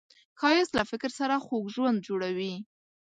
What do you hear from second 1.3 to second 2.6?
خوږ ژوند جوړوي